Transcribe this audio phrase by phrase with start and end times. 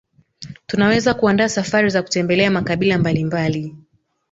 [0.67, 3.75] Tunaweza kuandaa safari za kutembelea makabila mbalimbali